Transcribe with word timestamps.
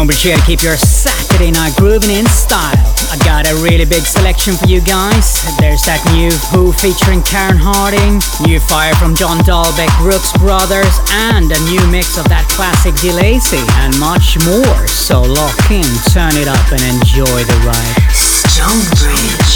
Don't 0.00 0.06
be 0.06 0.14
sure 0.14 0.34
to 0.34 0.42
keep 0.46 0.62
your 0.62 0.78
Saturday 0.78 1.50
night 1.50 1.76
grooving 1.76 2.08
in 2.08 2.24
style. 2.24 2.72
I 3.12 3.20
got 3.22 3.44
a 3.44 3.54
really 3.56 3.84
big 3.84 4.00
selection 4.06 4.54
for 4.56 4.64
you 4.64 4.80
guys. 4.80 5.44
There's 5.60 5.84
that 5.84 6.00
new 6.16 6.32
Who 6.56 6.72
featuring 6.72 7.20
Karen 7.20 7.60
Harding, 7.60 8.16
new 8.40 8.56
fire 8.64 8.96
from 8.96 9.12
John 9.14 9.44
Dahlbeck, 9.44 9.92
Brooks 10.00 10.32
Brothers, 10.40 10.96
and 11.28 11.52
a 11.52 11.60
new 11.68 11.84
mix 11.92 12.16
of 12.16 12.24
that 12.32 12.48
classic 12.48 12.96
DeLacy, 12.96 13.60
and 13.84 13.92
much 14.00 14.40
more. 14.48 14.88
So 14.88 15.20
lock 15.20 15.68
in, 15.68 15.84
turn 16.16 16.32
it 16.40 16.48
up, 16.48 16.64
and 16.72 16.80
enjoy 16.80 17.44
the 17.44 17.60
ride. 17.68 18.00
StoneBridge. 18.16 19.49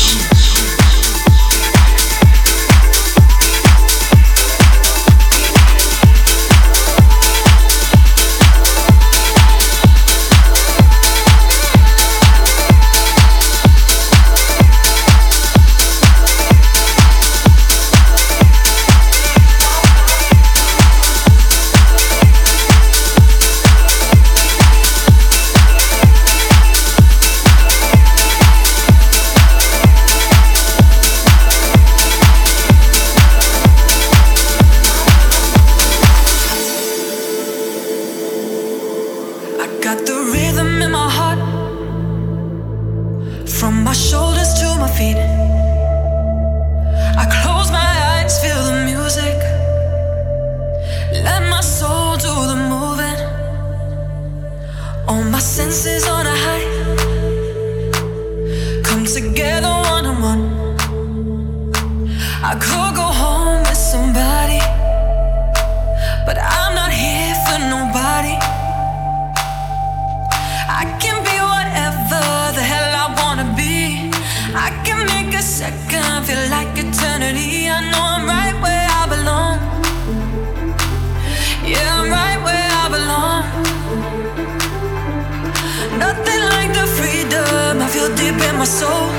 my 88.65 88.71
soul. 88.71 89.11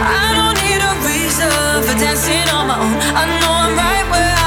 I 0.00 0.32
don't 0.38 0.56
need 0.64 0.80
a 0.80 0.92
reason 1.04 1.50
for 1.84 1.94
dancing 2.00 2.48
on 2.56 2.68
my 2.68 2.78
own. 2.80 2.96
I 3.20 3.24
know 3.40 3.52
I'm 3.52 3.76
right 3.76 4.10
where. 4.10 4.37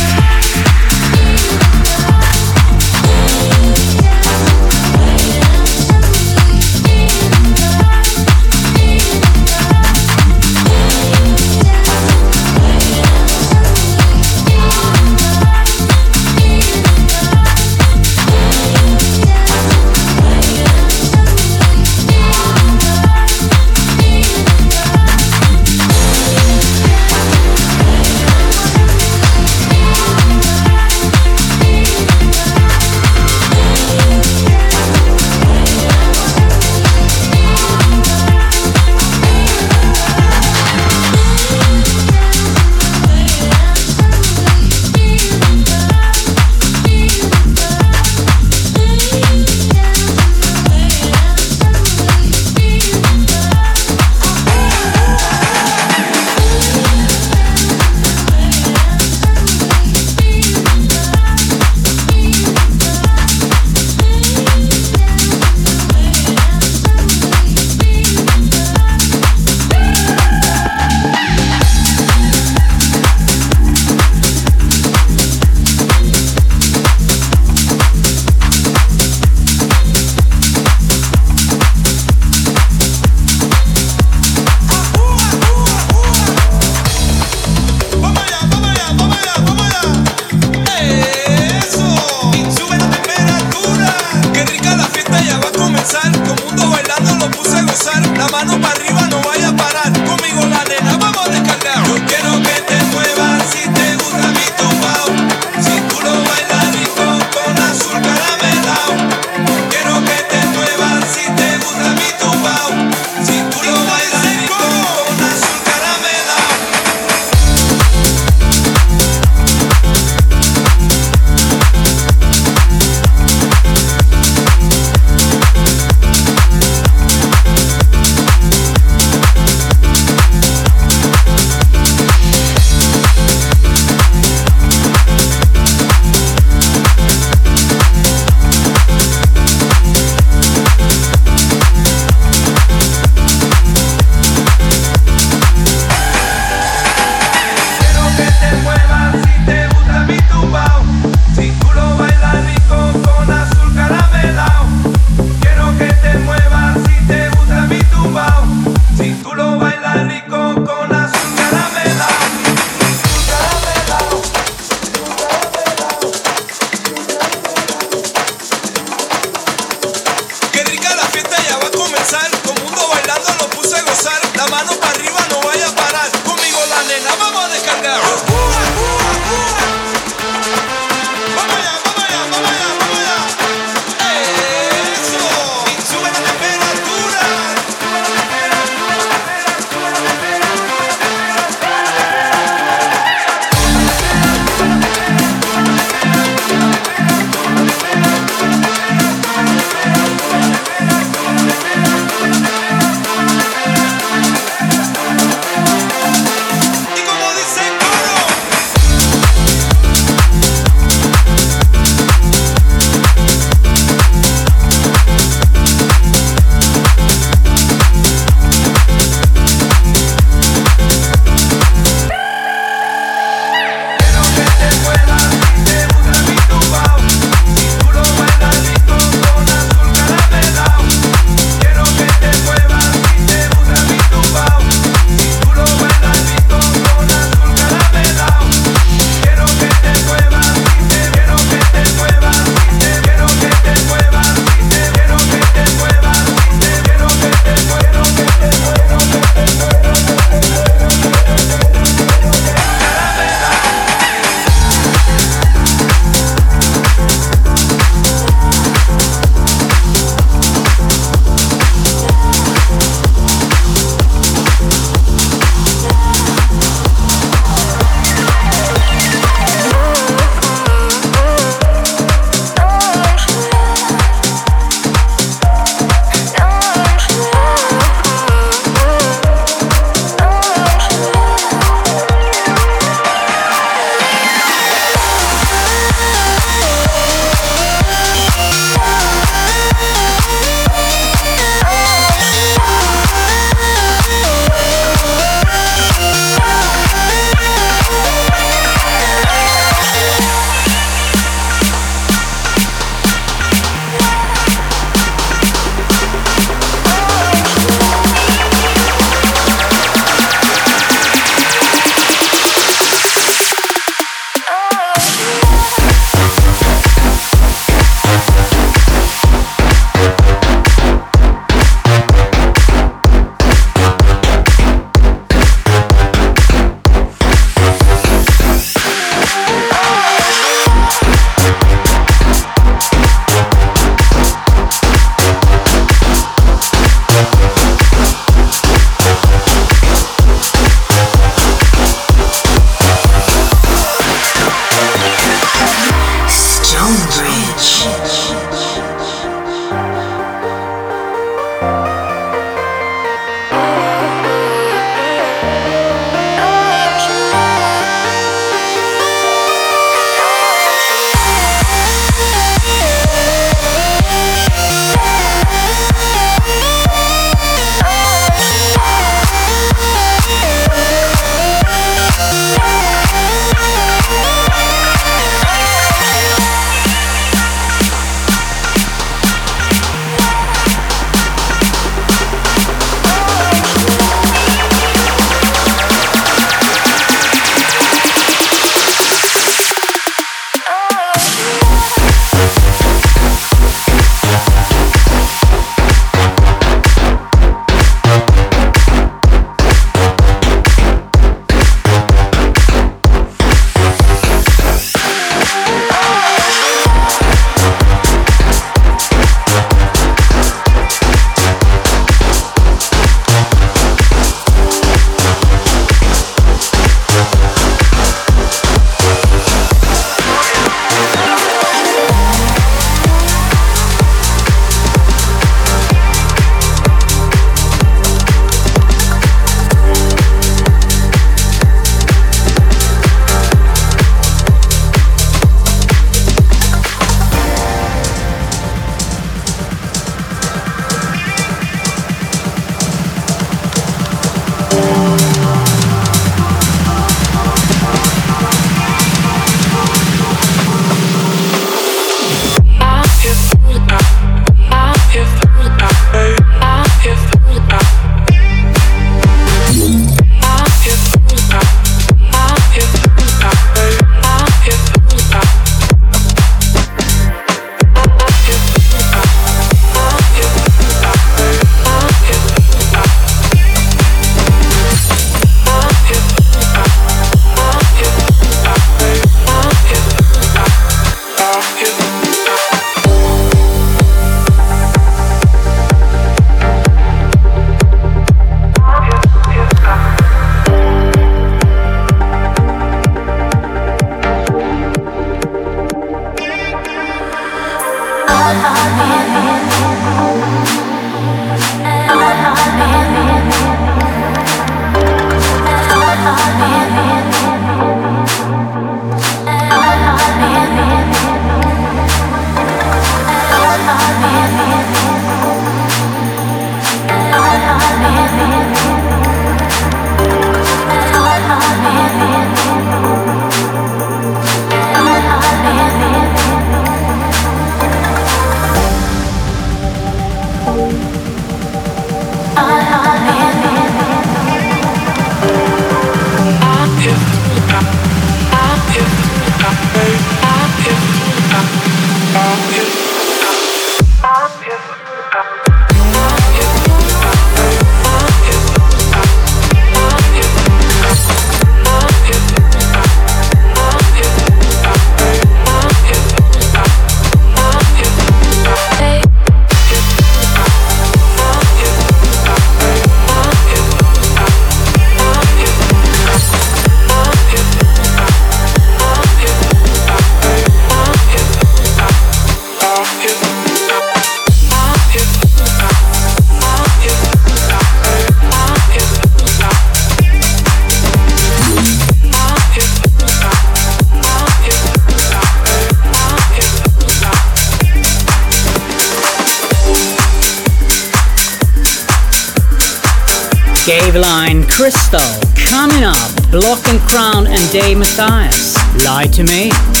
Gaveline, 594.11 594.67
Crystal, 594.67 595.21
coming 595.55 596.03
up, 596.03 596.17
Block 596.51 596.85
and 596.89 596.99
Crown 597.07 597.47
and 597.47 597.71
Dave 597.71 597.97
Matthias. 597.97 598.75
Lie 599.05 599.27
to 599.27 599.43
me. 599.45 600.00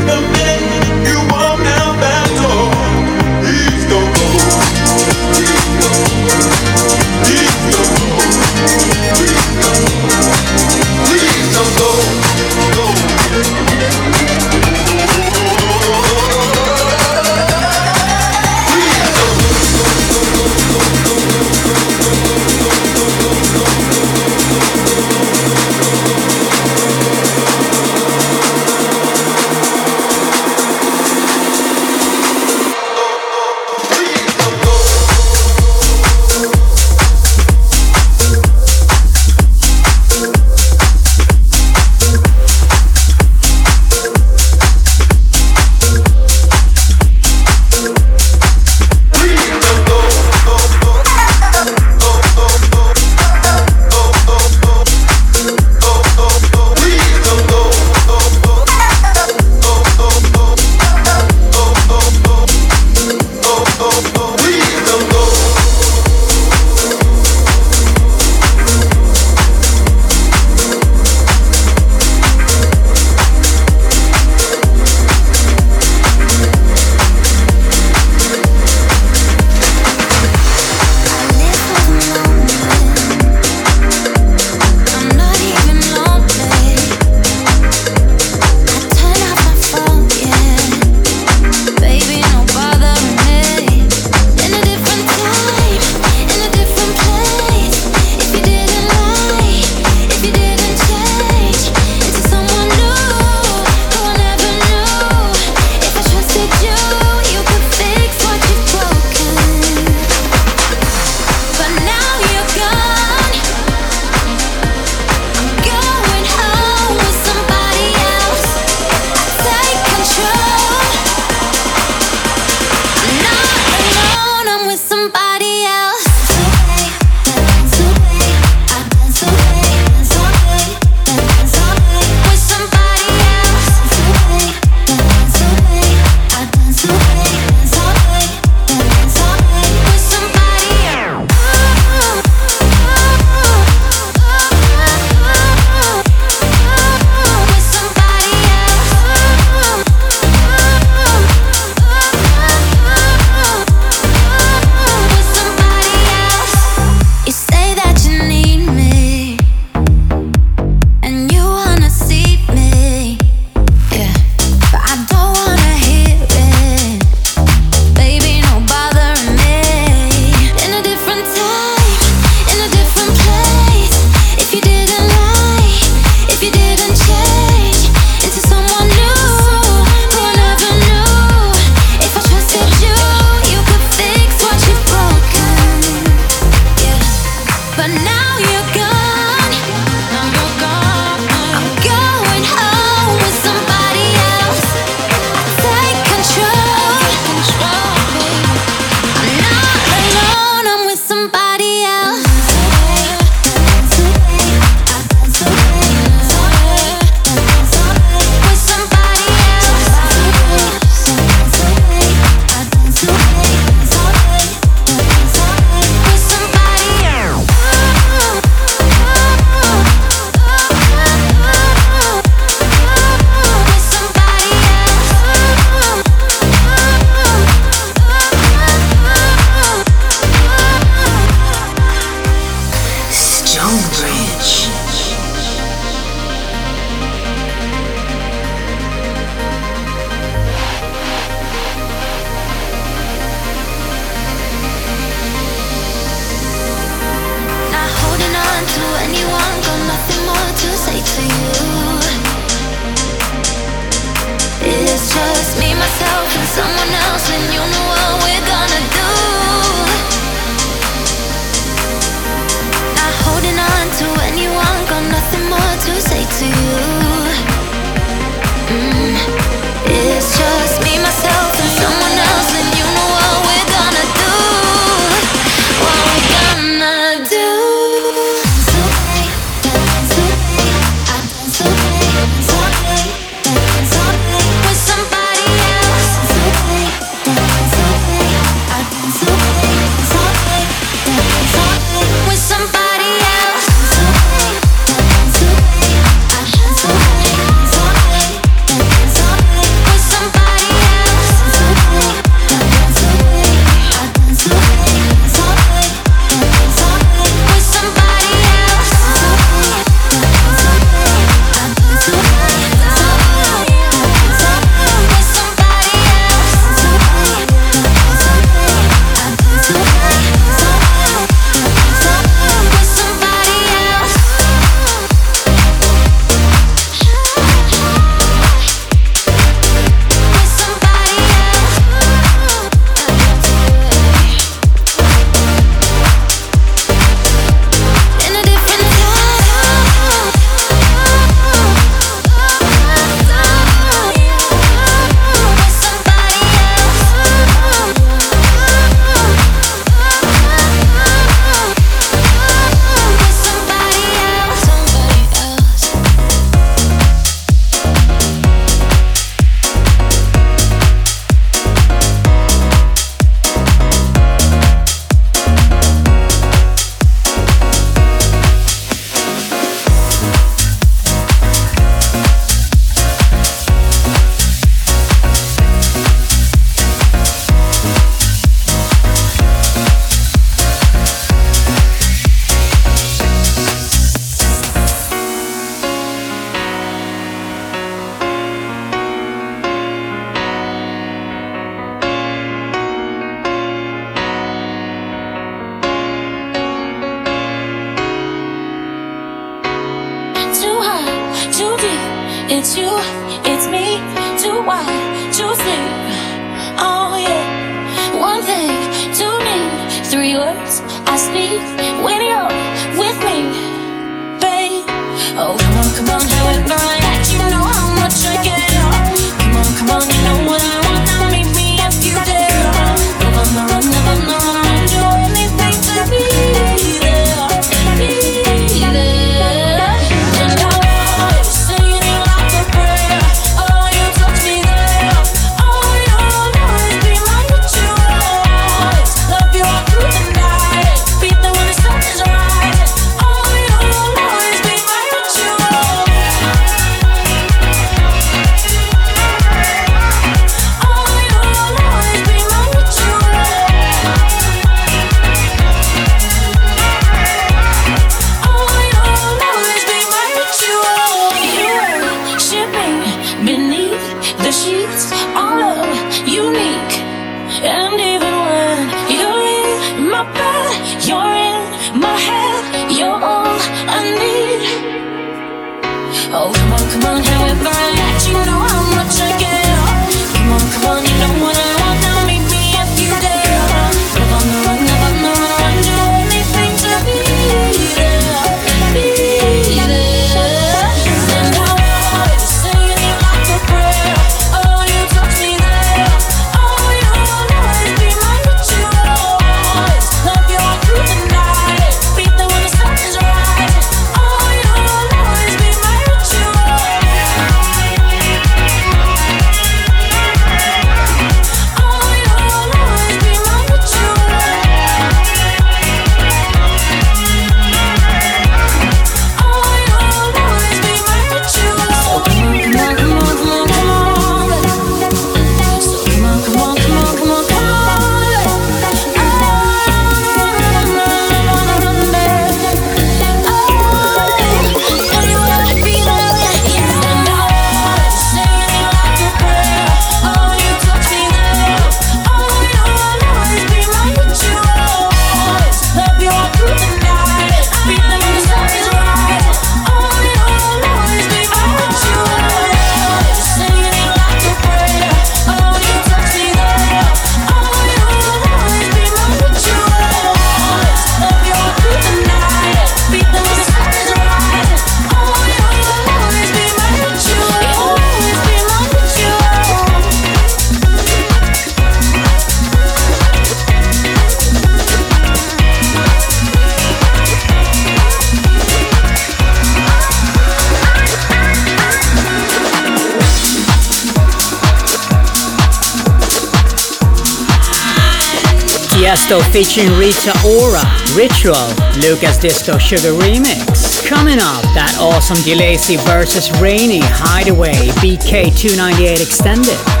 Tiesto 589.11 589.41
featuring 589.51 589.91
Rita 589.99 590.31
Ora, 590.45 590.81
Ritual, 591.13 591.67
Lucas 591.97 592.37
Disto 592.37 592.79
Sugar 592.79 593.11
Remix. 593.11 594.07
Coming 594.07 594.39
up, 594.39 594.63
that 594.73 594.95
awesome 595.01 595.35
DeLacy 595.39 595.97
versus 596.05 596.49
Rainy 596.61 597.01
Hideaway 597.03 597.89
BK298 597.99 599.19
Extended. 599.19 600.00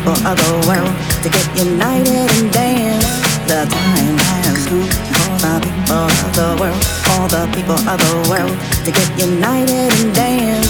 people 0.00 0.26
of 0.26 0.36
the 0.36 0.66
world 0.66 0.94
to 1.22 1.28
get 1.28 1.46
united 1.56 2.08
and 2.08 2.52
dance. 2.52 3.04
The 3.46 3.68
time 3.68 4.16
has 4.16 4.66
come 4.66 4.88
for 5.08 5.60
the 5.60 5.60
people 5.60 5.96
of 5.96 6.34
the 6.34 6.56
world, 6.60 6.82
all 7.10 7.28
the 7.28 7.44
people 7.54 7.76
of 7.76 7.98
the 7.98 8.30
world 8.30 8.56
to 8.84 8.90
get 8.90 9.08
united 9.18 9.92
and 9.92 10.14
dance. 10.14 10.68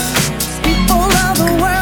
People 0.63 1.03
of 1.03 1.39
the 1.39 1.63
world. 1.63 1.80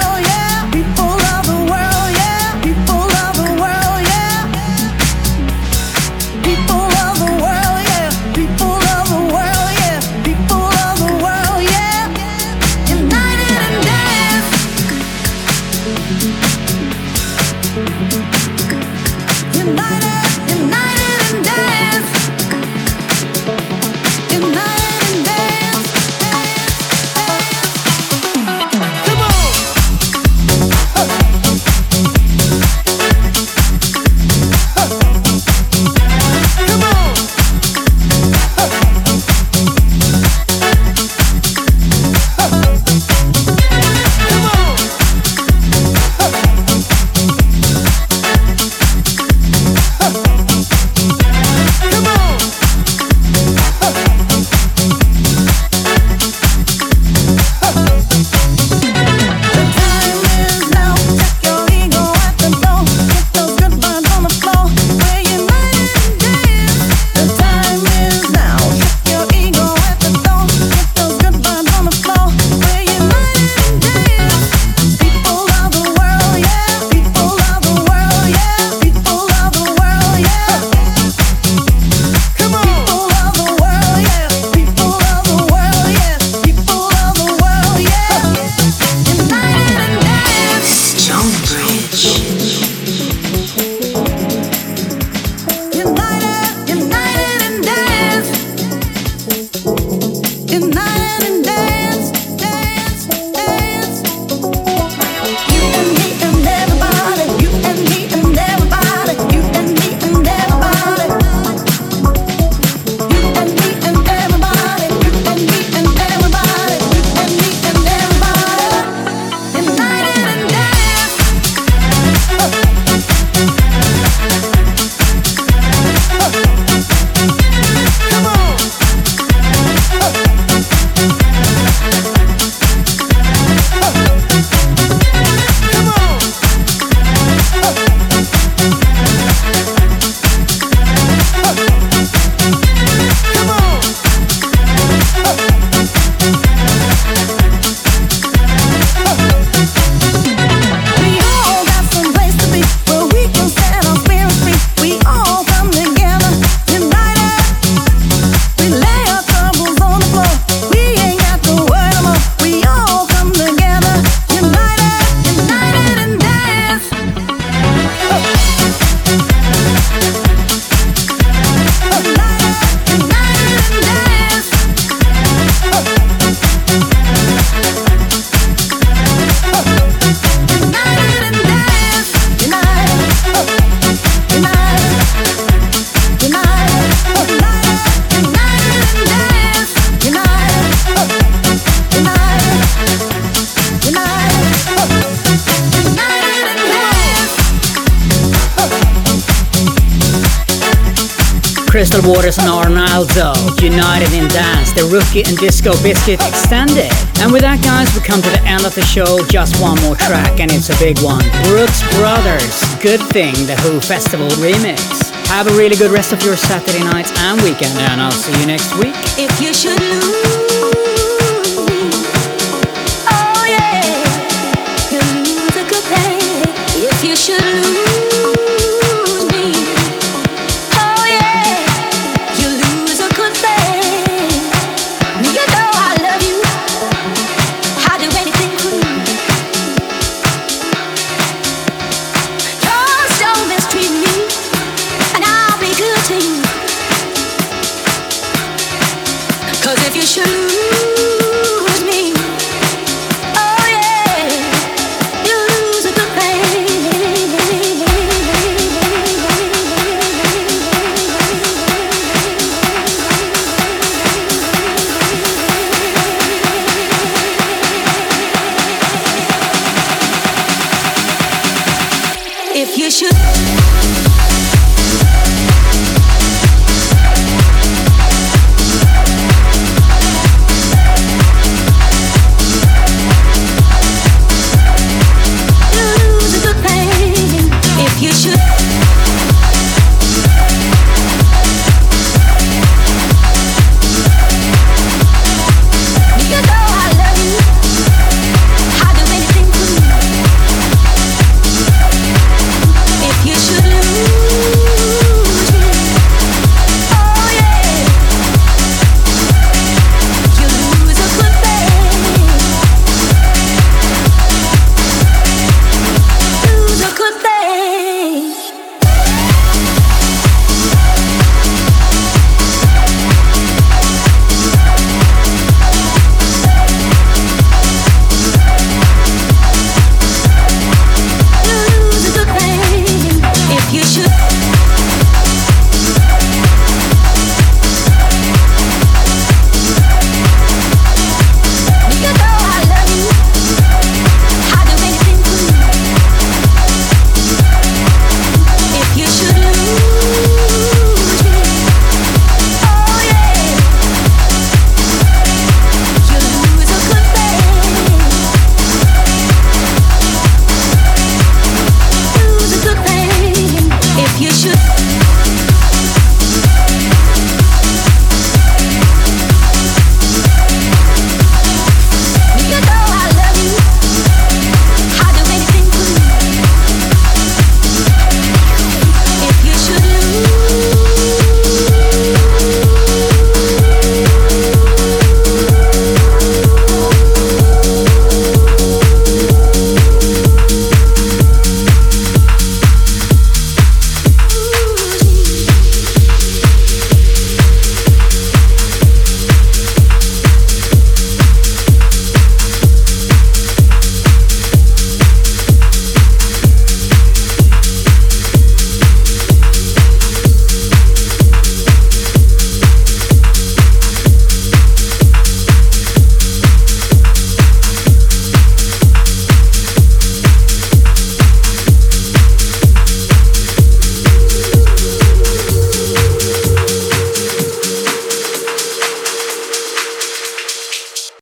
the 204.78 204.86
Rookie 204.86 205.26
and 205.26 205.36
Disco 205.38 205.72
Biscuit 205.82 206.20
Extended. 206.22 206.92
And 207.18 207.32
with 207.32 207.42
that, 207.42 207.58
guys, 207.66 207.90
we 207.94 208.00
come 208.00 208.22
to 208.22 208.30
the 208.30 208.42
end 208.46 208.62
of 208.62 208.74
the 208.74 208.86
show. 208.86 209.18
Just 209.26 209.58
one 209.58 209.74
more 209.82 209.96
track, 209.96 210.38
and 210.38 210.52
it's 210.52 210.70
a 210.70 210.78
big 210.78 211.02
one 211.02 211.24
Brooks 211.50 211.82
Brothers, 211.98 212.62
Good 212.78 213.02
Thing, 213.10 213.34
the 213.50 213.58
Who 213.66 213.80
Festival 213.80 214.28
remix. 214.38 215.10
Have 215.26 215.50
a 215.50 215.54
really 215.58 215.74
good 215.74 215.90
rest 215.90 216.12
of 216.12 216.22
your 216.22 216.36
Saturday 216.36 216.84
night 216.84 217.10
and 217.26 217.42
weekend, 217.42 217.74
and 217.90 218.00
I'll 218.00 218.14
see 218.14 218.38
you 218.38 218.46
next 218.46 218.70
week. 218.78 218.94
If 219.18 219.34
you 219.42 219.52
should 219.52 219.80
lose. 219.80 220.37